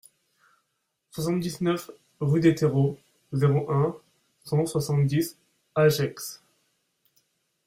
soixante-dix-neuf 1.11 1.91
rue 2.21 2.39
des 2.39 2.55
Terreaux, 2.55 2.97
zéro 3.33 3.69
un, 3.71 3.95
cent 4.45 4.65
soixante-dix 4.65 5.37
à 5.75 5.89
Gex 5.89 6.41